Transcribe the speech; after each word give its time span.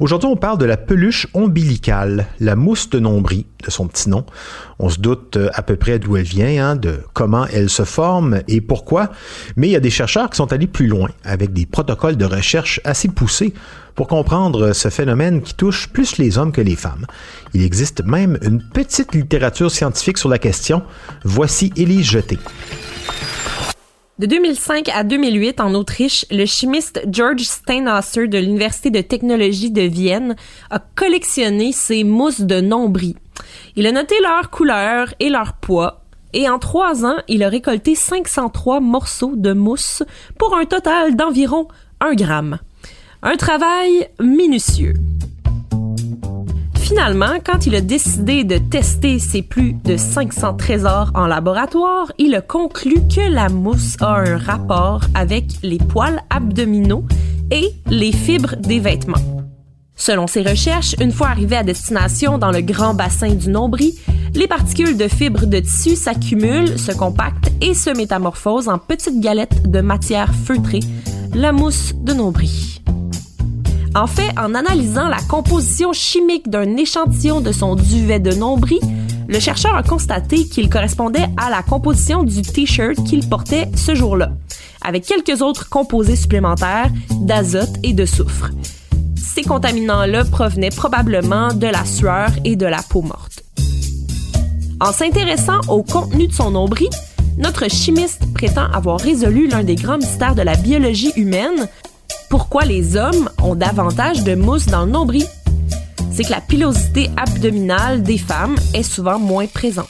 Aujourd'hui, 0.00 0.30
on 0.30 0.36
parle 0.36 0.56
de 0.56 0.64
la 0.64 0.78
peluche 0.78 1.26
ombilicale, 1.34 2.26
la 2.40 2.56
mousse 2.56 2.88
de 2.88 2.98
nombril, 2.98 3.44
de 3.62 3.70
son 3.70 3.86
petit 3.86 4.08
nom. 4.08 4.24
On 4.78 4.88
se 4.88 4.98
doute 4.98 5.36
euh, 5.36 5.50
à 5.52 5.60
peu 5.60 5.76
près 5.76 5.98
d'où 5.98 6.16
elle 6.16 6.24
vient, 6.24 6.70
hein, 6.70 6.74
de 6.74 7.00
comment 7.12 7.44
elle 7.52 7.68
se 7.68 7.84
forme 7.84 8.40
et 8.48 8.62
pourquoi. 8.62 9.10
Mais 9.56 9.68
il 9.68 9.72
y 9.72 9.76
a 9.76 9.80
des 9.80 9.90
chercheurs 9.90 10.30
qui 10.30 10.38
sont 10.38 10.54
allés 10.54 10.66
plus 10.66 10.86
loin, 10.86 11.10
avec 11.22 11.52
des 11.52 11.66
protocoles 11.66 12.16
de 12.16 12.24
recherche 12.24 12.80
assez 12.84 13.08
poussés 13.08 13.52
pour 13.94 14.08
comprendre 14.08 14.72
ce 14.72 14.88
phénomène 14.88 15.42
qui 15.42 15.52
touche 15.52 15.88
plus 15.88 16.16
les 16.16 16.38
hommes 16.38 16.52
que 16.52 16.62
les 16.62 16.76
femmes. 16.76 17.04
Il 17.52 17.62
existe 17.62 18.02
même 18.02 18.38
une 18.40 18.62
petite 18.62 19.14
littérature 19.14 19.70
scientifique 19.70 20.16
sur 20.16 20.30
la 20.30 20.38
question. 20.38 20.82
Voici 21.24 21.74
Élise 21.76 22.06
Jeté. 22.06 22.38
De 24.20 24.26
2005 24.26 24.90
à 24.90 25.02
2008, 25.02 25.62
en 25.62 25.72
Autriche, 25.72 26.26
le 26.30 26.44
chimiste 26.44 27.00
George 27.10 27.40
Steinhauser 27.40 28.28
de 28.28 28.36
l'Université 28.36 28.90
de 28.90 29.00
technologie 29.00 29.70
de 29.70 29.80
Vienne 29.80 30.36
a 30.68 30.78
collectionné 30.78 31.72
ces 31.72 32.04
mousses 32.04 32.42
de 32.42 32.60
nombris. 32.60 33.16
Il 33.76 33.86
a 33.86 33.92
noté 33.92 34.14
leur 34.20 34.50
couleur 34.50 35.14
et 35.20 35.30
leur 35.30 35.54
poids, 35.54 36.02
et 36.34 36.50
en 36.50 36.58
trois 36.58 37.06
ans, 37.06 37.16
il 37.28 37.42
a 37.42 37.48
récolté 37.48 37.94
503 37.94 38.80
morceaux 38.80 39.36
de 39.36 39.54
mousse 39.54 40.02
pour 40.38 40.54
un 40.54 40.66
total 40.66 41.16
d'environ 41.16 41.68
1 42.02 42.12
gramme. 42.12 42.58
Un 43.22 43.36
travail 43.36 44.06
minutieux. 44.20 44.96
Finalement, 46.90 47.38
quand 47.46 47.66
il 47.66 47.76
a 47.76 47.80
décidé 47.80 48.42
de 48.42 48.58
tester 48.58 49.20
ses 49.20 49.42
plus 49.42 49.74
de 49.84 49.96
500 49.96 50.54
trésors 50.54 51.12
en 51.14 51.28
laboratoire, 51.28 52.10
il 52.18 52.34
a 52.34 52.40
conclu 52.40 52.94
que 53.06 53.30
la 53.30 53.48
mousse 53.48 53.94
a 54.00 54.16
un 54.16 54.36
rapport 54.36 55.02
avec 55.14 55.44
les 55.62 55.78
poils 55.78 56.20
abdominaux 56.30 57.04
et 57.52 57.70
les 57.86 58.10
fibres 58.10 58.56
des 58.56 58.80
vêtements. 58.80 59.22
Selon 59.94 60.26
ses 60.26 60.42
recherches, 60.42 60.96
une 61.00 61.12
fois 61.12 61.28
arrivé 61.28 61.54
à 61.54 61.62
destination 61.62 62.38
dans 62.38 62.50
le 62.50 62.60
grand 62.60 62.94
bassin 62.94 63.36
du 63.36 63.50
nombril, 63.50 63.92
les 64.34 64.48
particules 64.48 64.96
de 64.96 65.06
fibres 65.06 65.46
de 65.46 65.60
tissu 65.60 65.94
s'accumulent, 65.94 66.76
se 66.76 66.90
compactent 66.90 67.52
et 67.60 67.72
se 67.74 67.90
métamorphosent 67.90 68.68
en 68.68 68.78
petites 68.78 69.20
galettes 69.20 69.70
de 69.70 69.80
matière 69.80 70.34
feutrée, 70.34 70.80
la 71.36 71.52
mousse 71.52 71.94
de 71.94 72.14
nombril. 72.14 72.79
En 73.94 74.06
fait, 74.06 74.30
en 74.38 74.54
analysant 74.54 75.08
la 75.08 75.20
composition 75.28 75.92
chimique 75.92 76.48
d'un 76.48 76.76
échantillon 76.76 77.40
de 77.40 77.50
son 77.50 77.74
duvet 77.74 78.20
de 78.20 78.32
nombril, 78.32 78.78
le 79.28 79.40
chercheur 79.40 79.74
a 79.74 79.82
constaté 79.82 80.46
qu'il 80.46 80.68
correspondait 80.70 81.28
à 81.36 81.50
la 81.50 81.62
composition 81.62 82.22
du 82.22 82.42
t-shirt 82.42 83.02
qu'il 83.04 83.28
portait 83.28 83.68
ce 83.74 83.96
jour-là, 83.96 84.30
avec 84.82 85.04
quelques 85.04 85.42
autres 85.42 85.68
composés 85.68 86.14
supplémentaires 86.14 86.90
d'azote 87.20 87.76
et 87.82 87.92
de 87.92 88.06
soufre. 88.06 88.50
Ces 89.16 89.42
contaminants-là 89.42 90.24
provenaient 90.24 90.70
probablement 90.70 91.52
de 91.52 91.66
la 91.66 91.84
sueur 91.84 92.30
et 92.44 92.54
de 92.54 92.66
la 92.66 92.82
peau 92.82 93.02
morte. 93.02 93.42
En 94.80 94.92
s'intéressant 94.92 95.60
au 95.68 95.82
contenu 95.82 96.28
de 96.28 96.32
son 96.32 96.52
nombril, 96.52 96.90
notre 97.38 97.68
chimiste 97.68 98.22
prétend 98.34 98.70
avoir 98.72 99.00
résolu 99.00 99.48
l'un 99.48 99.64
des 99.64 99.74
grands 99.74 99.98
mystères 99.98 100.34
de 100.34 100.42
la 100.42 100.54
biologie 100.56 101.12
humaine 101.16 101.68
pourquoi 102.30 102.64
les 102.64 102.96
hommes 102.96 103.28
ont 103.42 103.56
davantage 103.56 104.22
de 104.22 104.36
mousse 104.36 104.66
dans 104.66 104.86
le 104.86 104.92
nombril. 104.92 105.26
C'est 106.12 106.24
que 106.24 106.30
la 106.30 106.40
pilosité 106.40 107.10
abdominale 107.16 108.02
des 108.02 108.18
femmes 108.18 108.54
est 108.72 108.84
souvent 108.84 109.18
moins 109.18 109.46
présente. 109.46 109.88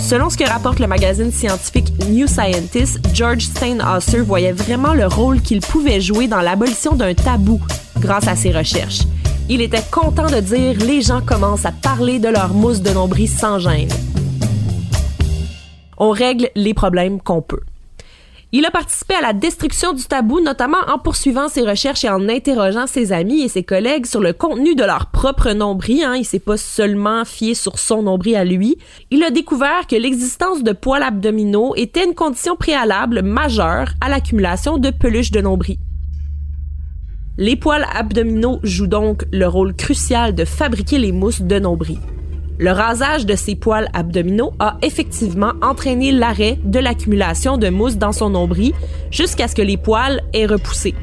Selon 0.00 0.30
ce 0.30 0.36
que 0.36 0.48
rapporte 0.48 0.78
le 0.78 0.86
magazine 0.86 1.30
scientifique 1.32 1.92
New 2.08 2.26
Scientist, 2.26 3.00
George 3.12 3.42
Steinhauser 3.42 4.20
voyait 4.20 4.52
vraiment 4.52 4.94
le 4.94 5.06
rôle 5.06 5.40
qu'il 5.40 5.60
pouvait 5.60 6.00
jouer 6.00 6.28
dans 6.28 6.40
l'abolition 6.40 6.94
d'un 6.94 7.14
tabou 7.14 7.60
grâce 7.98 8.28
à 8.28 8.36
ses 8.36 8.52
recherches. 8.52 9.02
Il 9.48 9.60
était 9.60 9.84
content 9.90 10.30
de 10.30 10.40
dire 10.40 10.78
les 10.78 11.02
gens 11.02 11.20
commencent 11.20 11.66
à 11.66 11.72
parler 11.72 12.20
de 12.20 12.28
leur 12.28 12.54
mousse 12.54 12.80
de 12.80 12.90
nombril 12.90 13.28
sans 13.28 13.58
gêne. 13.58 13.90
On 15.98 16.10
règle 16.10 16.50
les 16.54 16.74
problèmes 16.74 17.20
qu'on 17.20 17.42
peut. 17.42 17.60
Il 18.52 18.64
a 18.64 18.72
participé 18.72 19.14
à 19.14 19.20
la 19.20 19.32
destruction 19.32 19.92
du 19.92 20.02
tabou, 20.02 20.40
notamment 20.40 20.80
en 20.88 20.98
poursuivant 20.98 21.48
ses 21.48 21.62
recherches 21.62 22.04
et 22.04 22.08
en 22.08 22.28
interrogeant 22.28 22.88
ses 22.88 23.12
amis 23.12 23.42
et 23.42 23.48
ses 23.48 23.62
collègues 23.62 24.06
sur 24.06 24.20
le 24.20 24.32
contenu 24.32 24.74
de 24.74 24.82
leur 24.82 25.06
propre 25.06 25.52
nombril. 25.52 26.02
Hein. 26.02 26.16
Il 26.16 26.24
s'est 26.24 26.40
pas 26.40 26.56
seulement 26.56 27.24
fié 27.24 27.54
sur 27.54 27.78
son 27.78 28.02
nombril 28.02 28.34
à 28.34 28.44
lui. 28.44 28.76
Il 29.12 29.22
a 29.22 29.30
découvert 29.30 29.86
que 29.86 29.94
l'existence 29.94 30.64
de 30.64 30.72
poils 30.72 31.04
abdominaux 31.04 31.74
était 31.76 32.04
une 32.04 32.16
condition 32.16 32.56
préalable 32.56 33.22
majeure 33.22 33.90
à 34.00 34.08
l'accumulation 34.08 34.78
de 34.78 34.90
peluches 34.90 35.30
de 35.30 35.40
nombril. 35.40 35.76
Les 37.38 37.54
poils 37.54 37.86
abdominaux 37.94 38.58
jouent 38.64 38.88
donc 38.88 39.26
le 39.32 39.46
rôle 39.46 39.74
crucial 39.74 40.34
de 40.34 40.44
fabriquer 40.44 40.98
les 40.98 41.12
mousses 41.12 41.42
de 41.42 41.60
nombril. 41.60 41.98
Le 42.60 42.72
rasage 42.72 43.24
de 43.24 43.36
ses 43.36 43.54
poils 43.54 43.88
abdominaux 43.94 44.52
a 44.58 44.76
effectivement 44.82 45.52
entraîné 45.62 46.12
l'arrêt 46.12 46.58
de 46.62 46.78
l'accumulation 46.78 47.56
de 47.56 47.70
mousse 47.70 47.96
dans 47.96 48.12
son 48.12 48.28
nombril 48.28 48.74
jusqu'à 49.10 49.48
ce 49.48 49.54
que 49.54 49.62
les 49.62 49.78
poils 49.78 50.20
aient 50.34 50.44
repoussé. 50.44 50.94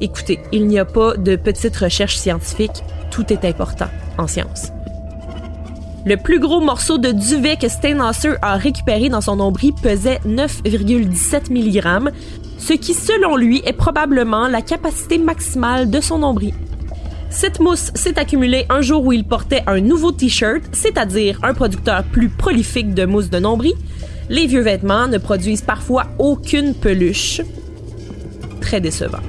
Écoutez, 0.00 0.40
il 0.50 0.66
n'y 0.66 0.80
a 0.80 0.84
pas 0.84 1.16
de 1.16 1.36
petite 1.36 1.76
recherche 1.76 2.16
scientifique, 2.16 2.82
tout 3.12 3.32
est 3.32 3.44
important 3.44 3.86
en 4.18 4.26
science. 4.26 4.72
Le 6.04 6.16
plus 6.16 6.40
gros 6.40 6.60
morceau 6.60 6.98
de 6.98 7.12
duvet 7.12 7.54
que 7.54 7.68
Steinhauser 7.68 8.34
a 8.42 8.56
récupéré 8.56 9.08
dans 9.08 9.20
son 9.20 9.36
nombril 9.36 9.72
pesait 9.80 10.18
9,17 10.26 11.52
mg, 11.52 12.10
ce 12.58 12.72
qui 12.72 12.94
selon 12.94 13.36
lui 13.36 13.62
est 13.64 13.72
probablement 13.72 14.48
la 14.48 14.62
capacité 14.62 15.18
maximale 15.18 15.90
de 15.90 16.00
son 16.00 16.18
nombril. 16.18 16.54
Cette 17.32 17.60
mousse 17.60 17.90
s'est 17.94 18.18
accumulée 18.18 18.66
un 18.68 18.82
jour 18.82 19.04
où 19.06 19.12
il 19.12 19.24
portait 19.24 19.62
un 19.66 19.80
nouveau 19.80 20.12
t-shirt, 20.12 20.62
c'est-à-dire 20.72 21.40
un 21.42 21.54
producteur 21.54 22.04
plus 22.04 22.28
prolifique 22.28 22.92
de 22.92 23.06
mousse 23.06 23.30
de 23.30 23.38
nombril. 23.38 23.72
Les 24.28 24.46
vieux 24.46 24.60
vêtements 24.60 25.08
ne 25.08 25.16
produisent 25.16 25.62
parfois 25.62 26.04
aucune 26.18 26.74
peluche. 26.74 27.40
Très 28.60 28.80
décevant. 28.82 29.22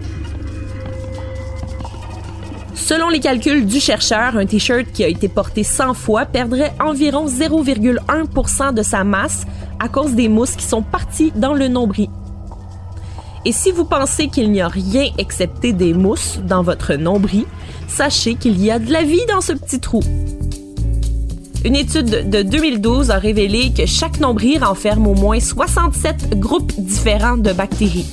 Selon 2.75 3.07
les 3.07 3.21
calculs 3.21 3.65
du 3.65 3.79
chercheur, 3.79 4.35
un 4.35 4.45
t-shirt 4.45 4.91
qui 4.91 5.05
a 5.05 5.07
été 5.07 5.29
porté 5.29 5.63
100 5.63 5.93
fois 5.93 6.25
perdrait 6.25 6.73
environ 6.81 7.27
0,1% 7.27 8.73
de 8.73 8.83
sa 8.83 9.05
masse 9.05 9.45
à 9.79 9.87
cause 9.87 10.13
des 10.13 10.27
mousses 10.27 10.57
qui 10.57 10.65
sont 10.65 10.81
parties 10.83 11.31
dans 11.35 11.53
le 11.53 11.69
nombril. 11.69 12.09
Et 13.45 13.51
si 13.51 13.71
vous 13.71 13.83
pensez 13.83 14.29
qu'il 14.29 14.51
n'y 14.51 14.61
a 14.61 14.69
rien 14.69 15.09
excepté 15.17 15.73
des 15.73 15.93
mousses 15.93 16.39
dans 16.47 16.63
votre 16.63 16.93
nombril, 16.93 17.45
sachez 17.87 18.35
qu'il 18.35 18.61
y 18.61 18.71
a 18.71 18.79
de 18.79 18.91
la 18.91 19.03
vie 19.03 19.25
dans 19.27 19.41
ce 19.41 19.51
petit 19.53 19.79
trou. 19.79 19.99
Une 21.65 21.75
étude 21.75 22.29
de 22.29 22.41
2012 22.41 23.11
a 23.11 23.17
révélé 23.17 23.71
que 23.73 23.85
chaque 23.85 24.19
nombril 24.19 24.63
renferme 24.63 25.07
au 25.07 25.13
moins 25.13 25.39
67 25.39 26.39
groupes 26.39 26.73
différents 26.77 27.37
de 27.37 27.53
bactéries. 27.53 28.07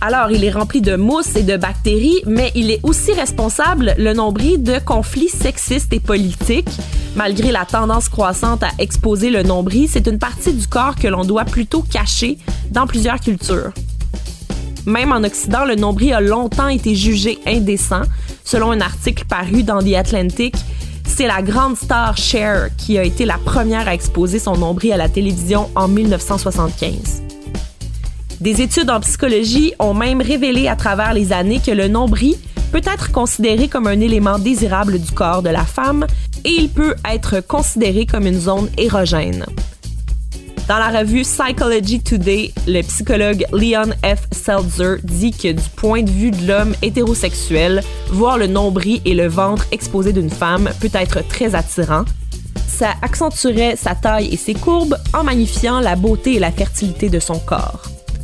Alors, 0.00 0.30
il 0.30 0.44
est 0.44 0.50
rempli 0.50 0.82
de 0.82 0.96
mousse 0.96 1.34
et 1.34 1.42
de 1.42 1.56
bactéries, 1.56 2.20
mais 2.26 2.52
il 2.54 2.70
est 2.70 2.80
aussi 2.82 3.12
responsable, 3.12 3.94
le 3.96 4.12
nombril, 4.12 4.62
de 4.62 4.78
conflits 4.78 5.30
sexistes 5.30 5.94
et 5.94 6.00
politiques. 6.00 6.68
Malgré 7.16 7.52
la 7.52 7.64
tendance 7.64 8.10
croissante 8.10 8.62
à 8.62 8.70
exposer 8.78 9.30
le 9.30 9.42
nombril, 9.42 9.88
c'est 9.88 10.06
une 10.06 10.18
partie 10.18 10.52
du 10.52 10.66
corps 10.66 10.96
que 10.96 11.08
l'on 11.08 11.24
doit 11.24 11.44
plutôt 11.44 11.82
cacher 11.82 12.36
dans 12.70 12.86
plusieurs 12.86 13.18
cultures. 13.20 13.72
Même 14.86 15.12
en 15.12 15.24
Occident, 15.24 15.64
le 15.64 15.76
nombril 15.76 16.12
a 16.12 16.20
longtemps 16.20 16.68
été 16.68 16.94
jugé 16.94 17.38
indécent. 17.46 18.02
Selon 18.44 18.70
un 18.70 18.80
article 18.80 19.24
paru 19.24 19.62
dans 19.62 19.82
The 19.82 19.94
Atlantic, 19.94 20.54
c'est 21.06 21.26
la 21.26 21.42
grande 21.42 21.76
star 21.76 22.16
Cher 22.16 22.68
qui 22.76 22.98
a 22.98 23.04
été 23.04 23.24
la 23.24 23.38
première 23.38 23.88
à 23.88 23.94
exposer 23.94 24.38
son 24.38 24.56
nombril 24.56 24.92
à 24.92 24.96
la 24.96 25.08
télévision 25.08 25.70
en 25.74 25.88
1975. 25.88 27.22
Des 28.40 28.60
études 28.60 28.90
en 28.90 29.00
psychologie 29.00 29.72
ont 29.78 29.94
même 29.94 30.20
révélé 30.20 30.68
à 30.68 30.76
travers 30.76 31.14
les 31.14 31.32
années 31.32 31.60
que 31.64 31.70
le 31.70 31.88
nombril 31.88 32.36
peut 32.72 32.82
être 32.84 33.12
considéré 33.12 33.68
comme 33.68 33.86
un 33.86 34.00
élément 34.00 34.38
désirable 34.38 34.98
du 34.98 35.12
corps 35.12 35.42
de 35.42 35.50
la 35.50 35.64
femme 35.64 36.06
et 36.44 36.50
il 36.50 36.68
peut 36.68 36.96
être 37.10 37.40
considéré 37.40 38.04
comme 38.04 38.26
une 38.26 38.40
zone 38.40 38.68
érogène. 38.76 39.46
Dans 40.66 40.78
la 40.78 41.00
revue 41.00 41.24
Psychology 41.24 42.00
Today, 42.00 42.50
le 42.66 42.80
psychologue 42.80 43.44
Leon 43.52 43.90
F. 44.02 44.26
Seltzer 44.32 44.96
dit 45.02 45.30
que 45.30 45.52
du 45.52 45.68
point 45.76 46.02
de 46.02 46.10
vue 46.10 46.30
de 46.30 46.46
l'homme 46.46 46.74
hétérosexuel, 46.80 47.82
voir 48.08 48.38
le 48.38 48.46
nombril 48.46 49.02
et 49.04 49.12
le 49.12 49.28
ventre 49.28 49.66
exposés 49.72 50.14
d'une 50.14 50.30
femme 50.30 50.70
peut 50.80 50.90
être 50.94 51.20
très 51.28 51.54
attirant. 51.54 52.06
Ça 52.66 52.94
accentuerait 53.02 53.76
sa 53.76 53.94
taille 53.94 54.32
et 54.32 54.38
ses 54.38 54.54
courbes 54.54 54.96
en 55.12 55.22
magnifiant 55.22 55.80
la 55.80 55.96
beauté 55.96 56.36
et 56.36 56.38
la 56.38 56.50
fertilité 56.50 57.10
de 57.10 57.20
son 57.20 57.38
corps. 57.40 57.82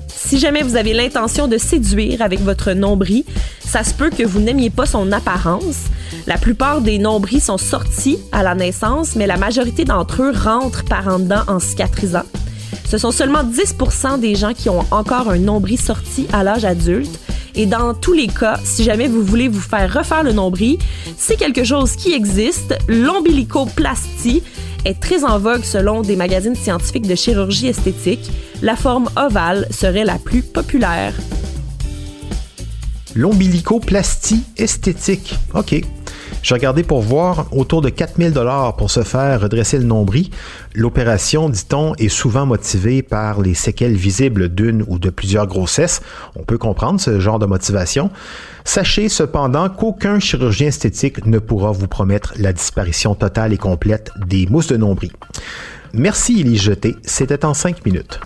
Si 0.08 0.38
jamais 0.38 0.62
vous 0.62 0.76
avez 0.76 0.94
l'intention 0.94 1.46
de 1.46 1.58
séduire 1.58 2.22
avec 2.22 2.40
votre 2.40 2.72
nombril, 2.72 3.24
ça 3.60 3.84
se 3.84 3.92
peut 3.92 4.08
que 4.08 4.22
vous 4.22 4.40
n'aimiez 4.40 4.70
pas 4.70 4.86
son 4.86 5.12
apparence. 5.12 5.84
La 6.26 6.36
plupart 6.36 6.80
des 6.80 6.98
nombrils 6.98 7.40
sont 7.40 7.58
sortis 7.58 8.18
à 8.32 8.42
la 8.42 8.54
naissance, 8.54 9.16
mais 9.16 9.26
la 9.26 9.36
majorité 9.36 9.84
d'entre 9.84 10.22
eux 10.22 10.32
rentrent 10.32 10.84
par 10.84 11.08
en 11.08 11.18
dedans 11.18 11.42
en 11.48 11.58
cicatrisant. 11.58 12.24
Ce 12.84 12.98
sont 12.98 13.12
seulement 13.12 13.44
10% 13.44 14.20
des 14.20 14.34
gens 14.34 14.52
qui 14.52 14.68
ont 14.68 14.84
encore 14.90 15.30
un 15.30 15.38
nombril 15.38 15.80
sorti 15.80 16.26
à 16.32 16.42
l'âge 16.42 16.64
adulte. 16.64 17.20
Et 17.54 17.66
dans 17.66 17.94
tous 17.94 18.12
les 18.12 18.28
cas, 18.28 18.58
si 18.64 18.84
jamais 18.84 19.08
vous 19.08 19.22
voulez 19.22 19.48
vous 19.48 19.60
faire 19.60 19.92
refaire 19.92 20.22
le 20.22 20.32
nombril, 20.32 20.78
c'est 21.16 21.36
quelque 21.36 21.64
chose 21.64 21.96
qui 21.96 22.12
existe, 22.12 22.76
l'ombilicoplastie 22.88 24.42
est 24.84 25.00
très 25.00 25.24
en 25.24 25.38
vogue 25.38 25.64
selon 25.64 26.02
des 26.02 26.16
magazines 26.16 26.54
scientifiques 26.54 27.06
de 27.06 27.14
chirurgie 27.14 27.68
esthétique. 27.68 28.30
La 28.62 28.76
forme 28.76 29.08
ovale 29.16 29.66
serait 29.70 30.04
la 30.04 30.18
plus 30.18 30.42
populaire. 30.42 31.14
L'ombilicoplastie 33.14 34.42
esthétique. 34.56 35.34
OK. 35.54 35.82
J'ai 36.42 36.54
regardé 36.54 36.82
pour 36.82 37.02
voir 37.02 37.46
autour 37.52 37.82
de 37.82 37.90
4000 37.90 38.32
dollars 38.32 38.76
pour 38.76 38.90
se 38.90 39.02
faire 39.02 39.42
redresser 39.42 39.78
le 39.78 39.84
nombril. 39.84 40.30
L'opération, 40.74 41.48
dit-on, 41.50 41.94
est 41.96 42.08
souvent 42.08 42.46
motivée 42.46 43.02
par 43.02 43.40
les 43.40 43.54
séquelles 43.54 43.94
visibles 43.94 44.48
d'une 44.48 44.84
ou 44.88 44.98
de 44.98 45.10
plusieurs 45.10 45.46
grossesses. 45.46 46.00
On 46.36 46.42
peut 46.42 46.58
comprendre 46.58 47.00
ce 47.00 47.20
genre 47.20 47.38
de 47.38 47.46
motivation. 47.46 48.10
Sachez 48.64 49.08
cependant 49.08 49.68
qu'aucun 49.68 50.18
chirurgien 50.18 50.68
esthétique 50.68 51.26
ne 51.26 51.38
pourra 51.38 51.72
vous 51.72 51.88
promettre 51.88 52.32
la 52.36 52.52
disparition 52.52 53.14
totale 53.14 53.52
et 53.52 53.58
complète 53.58 54.10
des 54.26 54.46
mousses 54.46 54.68
de 54.68 54.76
nombril. 54.76 55.12
Merci, 55.92 56.40
est 56.40 56.54
jeté. 56.56 56.96
C'était 57.02 57.44
en 57.44 57.52
cinq 57.52 57.84
minutes. 57.84 58.20